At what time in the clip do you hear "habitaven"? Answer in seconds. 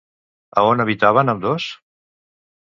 0.83-1.31